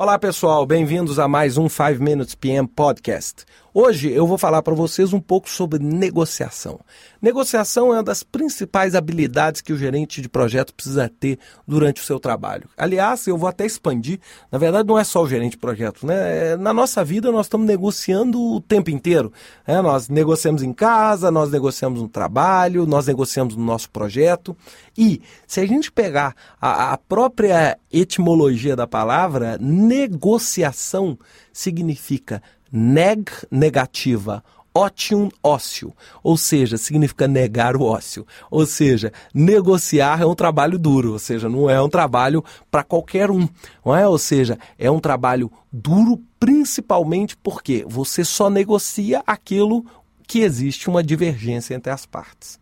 Olá 0.00 0.16
pessoal, 0.16 0.64
bem-vindos 0.64 1.18
a 1.18 1.26
mais 1.26 1.58
um 1.58 1.68
5 1.68 2.00
Minutes 2.00 2.32
PM 2.36 2.68
Podcast. 2.68 3.44
Hoje 3.74 4.10
eu 4.10 4.26
vou 4.26 4.38
falar 4.38 4.62
para 4.62 4.74
vocês 4.74 5.12
um 5.12 5.20
pouco 5.20 5.48
sobre 5.48 5.78
negociação. 5.78 6.80
Negociação 7.20 7.88
é 7.88 7.96
uma 7.96 8.02
das 8.02 8.22
principais 8.22 8.94
habilidades 8.94 9.60
que 9.60 9.74
o 9.74 9.76
gerente 9.76 10.22
de 10.22 10.28
projeto 10.28 10.72
precisa 10.72 11.10
ter 11.20 11.38
durante 11.66 12.00
o 12.00 12.04
seu 12.04 12.18
trabalho. 12.18 12.68
Aliás, 12.78 13.26
eu 13.26 13.36
vou 13.36 13.48
até 13.48 13.66
expandir, 13.66 14.20
na 14.50 14.58
verdade 14.58 14.88
não 14.88 14.98
é 14.98 15.04
só 15.04 15.22
o 15.22 15.28
gerente 15.28 15.52
de 15.52 15.58
projeto, 15.58 16.06
né? 16.06 16.52
É, 16.52 16.56
na 16.56 16.72
nossa 16.72 17.04
vida 17.04 17.30
nós 17.30 17.46
estamos 17.46 17.66
negociando 17.66 18.40
o 18.40 18.60
tempo 18.60 18.90
inteiro. 18.90 19.30
Né? 19.66 19.82
Nós 19.82 20.08
negociamos 20.08 20.62
em 20.62 20.72
casa, 20.72 21.30
nós 21.30 21.50
negociamos 21.50 22.00
no 22.00 22.08
trabalho, 22.08 22.86
nós 22.86 23.06
negociamos 23.06 23.54
no 23.54 23.64
nosso 23.64 23.90
projeto. 23.90 24.56
E 24.96 25.20
se 25.46 25.60
a 25.60 25.66
gente 25.66 25.92
pegar 25.92 26.34
a, 26.60 26.94
a 26.94 26.96
própria 26.96 27.78
etimologia 27.92 28.74
da 28.74 28.86
palavra, 28.86 29.58
negociação 29.60 31.18
significa 31.52 32.42
neg, 32.70 33.28
negativa, 33.50 34.42
otium, 34.74 35.28
ócio, 35.42 35.92
ou 36.22 36.36
seja, 36.36 36.76
significa 36.76 37.26
negar 37.26 37.76
o 37.76 37.82
ócio. 37.82 38.26
Ou 38.50 38.64
seja, 38.64 39.12
negociar 39.34 40.22
é 40.22 40.26
um 40.26 40.34
trabalho 40.34 40.78
duro, 40.78 41.12
ou 41.12 41.18
seja, 41.18 41.48
não 41.48 41.68
é 41.68 41.80
um 41.80 41.88
trabalho 41.88 42.44
para 42.70 42.84
qualquer 42.84 43.30
um, 43.30 43.48
não 43.84 43.96
é? 43.96 44.06
Ou 44.06 44.18
seja, 44.18 44.58
é 44.78 44.90
um 44.90 45.00
trabalho 45.00 45.50
duro 45.72 46.20
principalmente 46.38 47.36
porque 47.36 47.84
você 47.88 48.24
só 48.24 48.48
negocia 48.48 49.22
aquilo 49.26 49.84
que 50.26 50.40
existe 50.40 50.88
uma 50.88 51.02
divergência 51.02 51.74
entre 51.74 51.90
as 51.90 52.06
partes. 52.06 52.60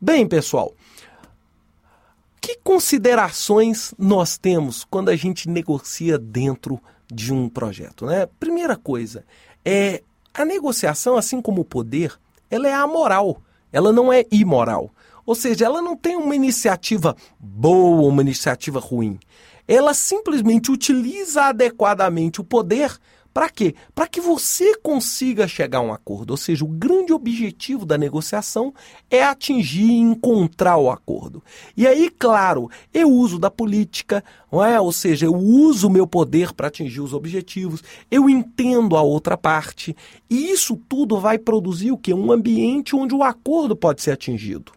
Bem, 0.00 0.26
pessoal, 0.26 0.74
que 2.44 2.58
considerações 2.62 3.94
nós 3.98 4.36
temos 4.36 4.84
quando 4.84 5.08
a 5.08 5.16
gente 5.16 5.48
negocia 5.48 6.18
dentro 6.18 6.78
de 7.10 7.32
um 7.32 7.48
projeto? 7.48 8.04
Né? 8.04 8.26
Primeira 8.38 8.76
coisa, 8.76 9.24
é 9.64 10.02
a 10.34 10.44
negociação, 10.44 11.16
assim 11.16 11.40
como 11.40 11.62
o 11.62 11.64
poder, 11.64 12.12
ela 12.50 12.68
é 12.68 12.74
amoral, 12.74 13.40
ela 13.72 13.90
não 13.94 14.12
é 14.12 14.26
imoral. 14.30 14.90
Ou 15.24 15.34
seja, 15.34 15.64
ela 15.64 15.80
não 15.80 15.96
tem 15.96 16.16
uma 16.16 16.36
iniciativa 16.36 17.16
boa, 17.40 18.06
uma 18.06 18.20
iniciativa 18.20 18.78
ruim. 18.78 19.18
Ela 19.66 19.94
simplesmente 19.94 20.70
utiliza 20.70 21.44
adequadamente 21.44 22.42
o 22.42 22.44
poder 22.44 22.94
para 23.34 23.50
quê? 23.50 23.74
Para 23.92 24.06
que 24.06 24.20
você 24.20 24.78
consiga 24.78 25.48
chegar 25.48 25.78
a 25.78 25.82
um 25.82 25.92
acordo. 25.92 26.30
Ou 26.30 26.36
seja, 26.36 26.64
o 26.64 26.68
grande 26.68 27.12
objetivo 27.12 27.84
da 27.84 27.98
negociação 27.98 28.72
é 29.10 29.24
atingir 29.24 29.82
e 29.82 29.98
encontrar 29.98 30.76
o 30.76 30.88
acordo. 30.88 31.42
E 31.76 31.84
aí, 31.84 32.08
claro, 32.08 32.70
eu 32.92 33.10
uso 33.10 33.36
da 33.36 33.50
política, 33.50 34.22
não 34.52 34.64
é? 34.64 34.80
ou 34.80 34.92
seja, 34.92 35.26
eu 35.26 35.34
uso 35.34 35.88
o 35.88 35.90
meu 35.90 36.06
poder 36.06 36.52
para 36.52 36.68
atingir 36.68 37.00
os 37.00 37.12
objetivos, 37.12 37.82
eu 38.08 38.30
entendo 38.30 38.96
a 38.96 39.02
outra 39.02 39.36
parte, 39.36 39.96
e 40.30 40.52
isso 40.52 40.76
tudo 40.88 41.18
vai 41.18 41.36
produzir 41.36 41.90
o 41.90 41.98
quê? 41.98 42.14
Um 42.14 42.30
ambiente 42.30 42.94
onde 42.94 43.16
o 43.16 43.24
acordo 43.24 43.74
pode 43.74 44.00
ser 44.00 44.12
atingido. 44.12 44.70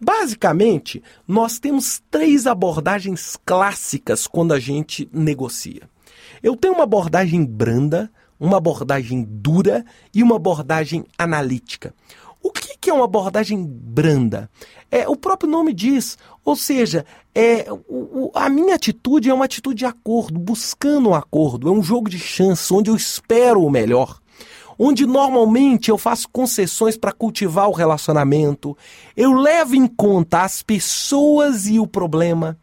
Basicamente, 0.00 1.02
nós 1.28 1.58
temos 1.58 2.02
três 2.10 2.46
abordagens 2.46 3.36
clássicas 3.44 4.26
quando 4.26 4.54
a 4.54 4.58
gente 4.58 5.06
negocia. 5.12 5.82
Eu 6.42 6.56
tenho 6.56 6.74
uma 6.74 6.84
abordagem 6.84 7.44
branda, 7.44 8.10
uma 8.38 8.56
abordagem 8.56 9.26
dura 9.28 9.84
e 10.14 10.22
uma 10.22 10.36
abordagem 10.36 11.04
analítica. 11.18 11.94
O 12.42 12.50
que, 12.50 12.88
é 12.88 12.92
uma 12.92 13.04
abordagem 13.04 13.62
branda? 13.62 14.50
É, 14.90 15.06
o 15.06 15.14
próprio 15.14 15.50
nome 15.50 15.74
diz, 15.74 16.16
ou 16.42 16.56
seja, 16.56 17.04
é, 17.34 17.66
o, 17.70 18.30
a 18.34 18.48
minha 18.48 18.74
atitude 18.74 19.28
é 19.28 19.34
uma 19.34 19.44
atitude 19.44 19.80
de 19.80 19.84
acordo, 19.84 20.38
buscando 20.38 21.10
um 21.10 21.14
acordo, 21.14 21.68
é 21.68 21.70
um 21.70 21.82
jogo 21.82 22.08
de 22.08 22.18
chance, 22.18 22.72
onde 22.72 22.90
eu 22.90 22.96
espero 22.96 23.62
o 23.62 23.70
melhor 23.70 24.19
onde 24.82 25.04
normalmente 25.04 25.90
eu 25.90 25.98
faço 25.98 26.26
concessões 26.32 26.96
para 26.96 27.12
cultivar 27.12 27.68
o 27.68 27.74
relacionamento, 27.74 28.74
eu 29.14 29.34
levo 29.34 29.76
em 29.76 29.86
conta 29.86 30.40
as 30.40 30.62
pessoas 30.62 31.66
e 31.66 31.78
o 31.78 31.86
problema. 31.86 32.56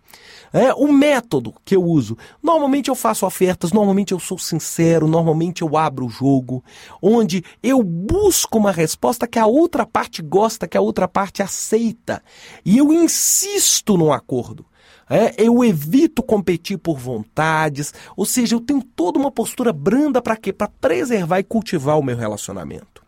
É, 0.51 0.73
o 0.73 0.91
método 0.91 1.53
que 1.63 1.75
eu 1.75 1.83
uso. 1.83 2.17
Normalmente 2.41 2.89
eu 2.89 2.95
faço 2.95 3.25
ofertas, 3.25 3.71
normalmente 3.71 4.13
eu 4.13 4.19
sou 4.19 4.39
sincero, 4.39 5.05
normalmente 5.05 5.61
eu 5.61 5.77
abro 5.77 6.07
o 6.07 6.09
jogo, 6.09 6.63
onde 6.99 7.43
eu 7.61 7.83
busco 7.83 8.57
uma 8.57 8.71
resposta 8.71 9.27
que 9.27 9.37
a 9.37 9.45
outra 9.45 9.85
parte 9.85 10.23
gosta, 10.23 10.67
que 10.67 10.77
a 10.77 10.81
outra 10.81 11.07
parte 11.07 11.43
aceita. 11.43 12.23
E 12.65 12.79
eu 12.79 12.91
insisto 12.91 13.95
no 13.95 14.11
acordo. 14.11 14.65
É, 15.09 15.33
eu 15.37 15.63
evito 15.63 16.21
competir 16.21 16.77
por 16.77 16.97
vontades, 16.97 17.93
ou 18.15 18.25
seja, 18.25 18.55
eu 18.55 18.59
tenho 18.59 18.81
toda 18.81 19.17
uma 19.17 19.31
postura 19.31 19.71
branda 19.71 20.21
para 20.21 20.35
quê? 20.35 20.51
Para 20.51 20.67
preservar 20.67 21.39
e 21.39 21.43
cultivar 21.43 21.97
o 21.97 22.03
meu 22.03 22.17
relacionamento. 22.17 23.07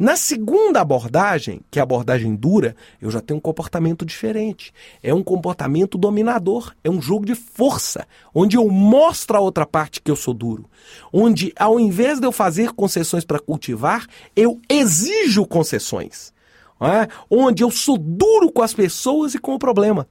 Na 0.00 0.16
segunda 0.16 0.80
abordagem, 0.80 1.60
que 1.70 1.78
é 1.78 1.80
a 1.80 1.82
abordagem 1.82 2.34
dura, 2.34 2.74
eu 3.02 3.10
já 3.10 3.20
tenho 3.20 3.36
um 3.36 3.40
comportamento 3.40 4.02
diferente. 4.02 4.72
É 5.02 5.12
um 5.12 5.22
comportamento 5.22 5.98
dominador, 5.98 6.74
é 6.82 6.88
um 6.88 7.02
jogo 7.02 7.26
de 7.26 7.34
força, 7.34 8.06
onde 8.34 8.56
eu 8.56 8.66
mostro 8.70 9.36
a 9.36 9.40
outra 9.40 9.66
parte 9.66 10.00
que 10.00 10.10
eu 10.10 10.16
sou 10.16 10.32
duro. 10.32 10.64
Onde, 11.12 11.52
ao 11.54 11.78
invés 11.78 12.18
de 12.18 12.26
eu 12.26 12.32
fazer 12.32 12.72
concessões 12.72 13.26
para 13.26 13.38
cultivar, 13.38 14.06
eu 14.34 14.58
exijo 14.70 15.44
concessões. 15.44 16.32
É? 16.80 17.06
Onde 17.28 17.62
eu 17.62 17.70
sou 17.70 17.98
duro 17.98 18.50
com 18.50 18.62
as 18.62 18.72
pessoas 18.72 19.34
e 19.34 19.38
com 19.38 19.54
o 19.54 19.58
problema. 19.58 20.08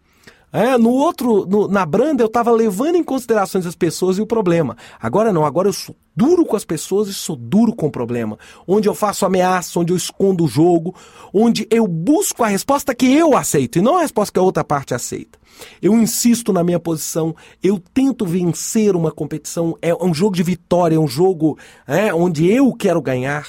É, 0.51 0.77
no 0.77 0.89
outro, 0.89 1.45
no, 1.45 1.67
na 1.67 1.85
Branda, 1.85 2.23
eu 2.23 2.27
estava 2.27 2.51
levando 2.51 2.95
em 2.95 3.03
considerações 3.03 3.65
as 3.65 3.75
pessoas 3.75 4.17
e 4.17 4.21
o 4.21 4.25
problema. 4.25 4.75
Agora 4.99 5.31
não, 5.31 5.45
agora 5.45 5.67
eu 5.67 5.73
sou 5.73 5.95
duro 6.15 6.45
com 6.45 6.55
as 6.55 6.65
pessoas 6.65 7.07
e 7.07 7.13
sou 7.13 7.35
duro 7.35 7.73
com 7.73 7.87
o 7.87 7.91
problema. 7.91 8.37
Onde 8.67 8.89
eu 8.89 8.95
faço 8.95 9.25
ameaça, 9.25 9.79
onde 9.79 9.93
eu 9.93 9.97
escondo 9.97 10.45
o 10.45 10.47
jogo, 10.47 10.95
onde 11.33 11.67
eu 11.69 11.87
busco 11.87 12.43
a 12.43 12.47
resposta 12.47 12.95
que 12.95 13.13
eu 13.13 13.37
aceito 13.37 13.77
e 13.77 13.81
não 13.81 13.97
a 13.97 14.01
resposta 14.01 14.33
que 14.33 14.39
a 14.39 14.43
outra 14.43 14.63
parte 14.63 14.93
aceita. 14.93 15.37
Eu 15.81 15.93
insisto 15.93 16.51
na 16.51 16.63
minha 16.63 16.79
posição, 16.79 17.35
eu 17.61 17.81
tento 17.93 18.25
vencer 18.25 18.95
uma 18.95 19.11
competição, 19.11 19.77
é 19.81 19.93
um 19.93 20.13
jogo 20.13 20.35
de 20.35 20.43
vitória, 20.43 20.95
é 20.95 20.99
um 20.99 21.07
jogo 21.07 21.57
é, 21.87 22.13
onde 22.13 22.49
eu 22.49 22.73
quero 22.73 23.01
ganhar. 23.01 23.47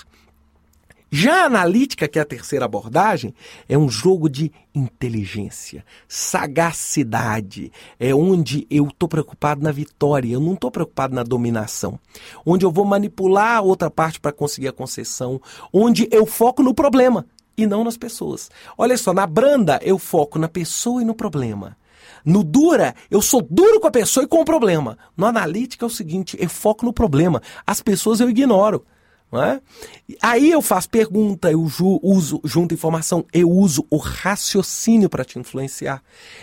Já 1.12 1.42
a 1.42 1.46
analítica, 1.46 2.06
que 2.06 2.20
é 2.20 2.22
a 2.22 2.24
terceira 2.24 2.64
abordagem, 2.64 3.34
é 3.68 3.76
um 3.76 3.88
jogo 3.88 4.28
de 4.28 4.52
inteligência, 4.72 5.84
sagacidade. 6.06 7.72
É 7.98 8.14
onde 8.14 8.64
eu 8.70 8.86
estou 8.86 9.08
preocupado 9.08 9.60
na 9.60 9.72
vitória, 9.72 10.32
eu 10.32 10.38
não 10.38 10.54
estou 10.54 10.70
preocupado 10.70 11.12
na 11.12 11.24
dominação. 11.24 11.98
Onde 12.46 12.64
eu 12.64 12.70
vou 12.70 12.84
manipular 12.84 13.56
a 13.56 13.60
outra 13.60 13.90
parte 13.90 14.20
para 14.20 14.30
conseguir 14.30 14.68
a 14.68 14.72
concessão. 14.72 15.40
Onde 15.72 16.08
eu 16.12 16.24
foco 16.24 16.62
no 16.62 16.72
problema 16.72 17.26
e 17.56 17.66
não 17.66 17.82
nas 17.82 17.96
pessoas. 17.96 18.48
Olha 18.78 18.96
só, 18.96 19.12
na 19.12 19.26
branda 19.26 19.80
eu 19.82 19.98
foco 19.98 20.38
na 20.38 20.48
pessoa 20.48 21.02
e 21.02 21.04
no 21.04 21.14
problema. 21.14 21.76
No 22.24 22.44
dura, 22.44 22.94
eu 23.10 23.20
sou 23.20 23.42
duro 23.42 23.80
com 23.80 23.88
a 23.88 23.90
pessoa 23.90 24.22
e 24.22 24.28
com 24.28 24.42
o 24.42 24.44
problema. 24.44 24.96
No 25.16 25.26
analítica 25.26 25.84
é 25.84 25.88
o 25.88 25.90
seguinte, 25.90 26.36
eu 26.38 26.48
foco 26.48 26.86
no 26.86 26.92
problema. 26.92 27.42
As 27.66 27.82
pessoas 27.82 28.20
eu 28.20 28.30
ignoro. 28.30 28.84
É? 29.32 29.60
Aí 30.20 30.50
eu 30.50 30.60
faço 30.60 30.90
pergunta, 30.90 31.52
eu 31.52 31.64
ju, 31.68 32.00
uso, 32.02 32.40
junto 32.44 32.74
informação, 32.74 33.24
eu 33.32 33.48
uso 33.48 33.86
o 33.88 33.96
raciocínio 33.96 35.08
para 35.08 35.24
te 35.24 35.38
influenciar. 35.38 36.02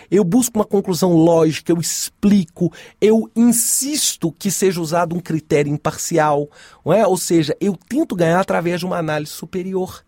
Eu 0.09 0.23
busco 0.23 0.57
uma 0.57 0.63
conclusão 0.63 1.11
lógica, 1.11 1.69
eu 1.69 1.81
explico, 1.81 2.71
eu 3.01 3.29
insisto 3.35 4.31
que 4.31 4.49
seja 4.49 4.79
usado 4.79 5.13
um 5.13 5.19
critério 5.19 5.71
imparcial, 5.71 6.49
é? 6.85 7.05
ou 7.05 7.17
seja, 7.17 7.57
eu 7.59 7.77
tento 7.89 8.15
ganhar 8.15 8.39
através 8.39 8.79
de 8.79 8.85
uma 8.85 8.97
análise 8.97 9.33
superior. 9.33 10.01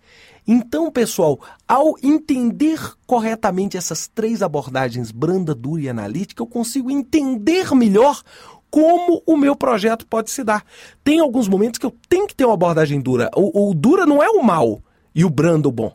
Então, 0.48 0.90
pessoal, 0.90 1.40
ao 1.68 1.96
entender 2.02 2.80
corretamente 3.06 3.78
essas 3.78 4.08
três 4.08 4.42
abordagens, 4.42 5.12
branda, 5.12 5.54
dura 5.54 5.82
e 5.82 5.90
analítica, 5.90 6.42
eu 6.42 6.48
consigo 6.48 6.90
entender 6.90 7.76
melhor 7.76 8.24
como 8.70 9.22
o 9.26 9.36
meu 9.36 9.56
projeto 9.56 10.06
pode 10.06 10.32
se 10.32 10.44
dar. 10.44 10.64
Tem 11.04 11.20
alguns 11.20 11.48
momentos 11.48 11.78
que 11.78 11.86
eu 11.86 11.96
tenho 12.08 12.28
que 12.28 12.36
ter 12.36 12.46
uma 12.46 12.54
abordagem 12.54 13.02
dura. 13.02 13.30
O, 13.36 13.70
o 13.70 13.74
dura 13.74 14.06
não 14.06 14.22
é 14.22 14.30
o 14.30 14.44
mal 14.44 14.82
e 15.14 15.26
o 15.26 15.30
brando 15.30 15.70
o 15.70 15.72
bom. 15.72 15.94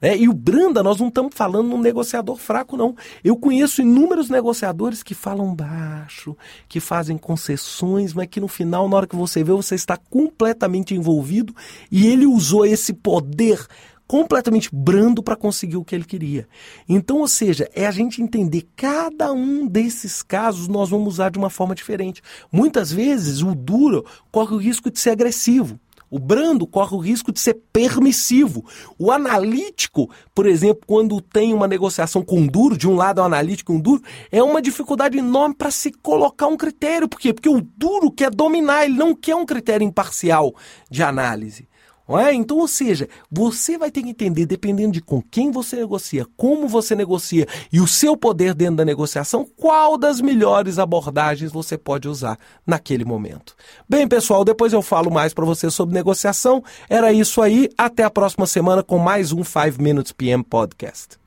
É, 0.00 0.16
e 0.16 0.28
o 0.28 0.32
Branda, 0.32 0.82
nós 0.82 1.00
não 1.00 1.08
estamos 1.08 1.34
falando 1.34 1.68
num 1.68 1.80
negociador 1.80 2.36
fraco, 2.36 2.76
não. 2.76 2.94
Eu 3.24 3.36
conheço 3.36 3.80
inúmeros 3.80 4.28
negociadores 4.28 5.02
que 5.02 5.14
falam 5.14 5.54
baixo, 5.54 6.36
que 6.68 6.80
fazem 6.80 7.16
concessões, 7.16 8.12
mas 8.12 8.26
que 8.26 8.40
no 8.40 8.48
final, 8.48 8.88
na 8.88 8.96
hora 8.96 9.06
que 9.06 9.16
você 9.16 9.42
vê, 9.42 9.52
você 9.52 9.74
está 9.74 9.96
completamente 9.96 10.94
envolvido 10.94 11.54
e 11.90 12.06
ele 12.06 12.26
usou 12.26 12.66
esse 12.66 12.92
poder 12.92 13.64
completamente 14.06 14.68
brando 14.72 15.22
para 15.22 15.36
conseguir 15.36 15.76
o 15.76 15.84
que 15.84 15.94
ele 15.94 16.04
queria. 16.04 16.48
Então, 16.88 17.18
ou 17.18 17.28
seja, 17.28 17.68
é 17.74 17.86
a 17.86 17.90
gente 17.90 18.22
entender 18.22 18.66
cada 18.76 19.32
um 19.32 19.66
desses 19.66 20.22
casos 20.22 20.68
nós 20.68 20.90
vamos 20.90 21.14
usar 21.14 21.30
de 21.30 21.38
uma 21.38 21.50
forma 21.50 21.74
diferente. 21.74 22.22
Muitas 22.50 22.92
vezes 22.92 23.42
o 23.42 23.54
duro 23.54 24.04
corre 24.30 24.54
o 24.54 24.58
risco 24.58 24.90
de 24.90 24.98
ser 24.98 25.10
agressivo. 25.10 25.78
O 26.08 26.20
brando 26.20 26.66
corre 26.66 26.94
o 26.94 27.00
risco 27.00 27.32
de 27.32 27.40
ser 27.40 27.54
permissivo. 27.72 28.64
O 28.96 29.10
analítico, 29.10 30.08
por 30.32 30.46
exemplo, 30.46 30.82
quando 30.86 31.20
tem 31.20 31.52
uma 31.52 31.66
negociação 31.66 32.22
com 32.22 32.46
duro, 32.46 32.78
de 32.78 32.88
um 32.88 32.94
lado 32.94 33.20
é 33.20 33.24
analítico 33.24 33.72
e 33.72 33.76
um 33.76 33.80
duro, 33.80 34.02
é 34.30 34.40
uma 34.40 34.62
dificuldade 34.62 35.18
enorme 35.18 35.56
para 35.56 35.70
se 35.70 35.90
colocar 35.90 36.46
um 36.46 36.56
critério. 36.56 37.08
Por 37.08 37.18
quê? 37.18 37.32
Porque 37.32 37.48
o 37.48 37.60
duro 37.60 38.10
quer 38.10 38.30
dominar, 38.30 38.84
ele 38.84 38.94
não 38.96 39.14
quer 39.16 39.34
um 39.34 39.44
critério 39.44 39.84
imparcial 39.84 40.54
de 40.88 41.02
análise. 41.02 41.68
É? 42.08 42.32
Então, 42.32 42.58
ou 42.58 42.68
seja, 42.68 43.08
você 43.30 43.76
vai 43.76 43.90
ter 43.90 44.02
que 44.02 44.10
entender, 44.10 44.46
dependendo 44.46 44.92
de 44.92 45.00
com 45.00 45.20
quem 45.20 45.50
você 45.50 45.76
negocia, 45.76 46.24
como 46.36 46.68
você 46.68 46.94
negocia 46.94 47.48
e 47.72 47.80
o 47.80 47.86
seu 47.86 48.16
poder 48.16 48.54
dentro 48.54 48.76
da 48.76 48.84
negociação, 48.84 49.44
qual 49.56 49.98
das 49.98 50.20
melhores 50.20 50.78
abordagens 50.78 51.50
você 51.50 51.76
pode 51.76 52.08
usar 52.08 52.38
naquele 52.64 53.04
momento. 53.04 53.56
Bem, 53.88 54.06
pessoal, 54.06 54.44
depois 54.44 54.72
eu 54.72 54.82
falo 54.82 55.10
mais 55.10 55.34
para 55.34 55.44
você 55.44 55.68
sobre 55.68 55.94
negociação. 55.94 56.62
Era 56.88 57.12
isso 57.12 57.42
aí. 57.42 57.68
Até 57.76 58.04
a 58.04 58.10
próxima 58.10 58.46
semana 58.46 58.82
com 58.84 58.98
mais 58.98 59.32
um 59.32 59.42
5 59.42 59.82
Minutes 59.82 60.12
PM 60.12 60.44
Podcast. 60.44 61.25